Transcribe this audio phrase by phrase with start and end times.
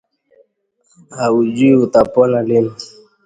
[1.19, 2.73] Haujui utapona lini.